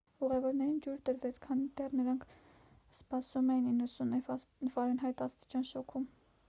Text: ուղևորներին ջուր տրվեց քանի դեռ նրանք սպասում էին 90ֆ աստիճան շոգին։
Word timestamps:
ուղևորներին 0.27 0.77
ջուր 0.85 0.95
տրվեց 1.09 1.37
քանի 1.43 1.67
դեռ 1.81 1.93
նրանք 1.99 2.25
սպասում 2.31 3.53
էին 3.59 3.83
90ֆ 3.85 5.23
աստիճան 5.29 5.71
շոգին։ 5.75 6.09